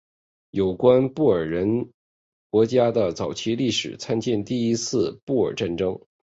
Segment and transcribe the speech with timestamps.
[0.49, 1.91] 有关布尔人
[2.49, 6.01] 国家的早期历史参见第一次布尔战争。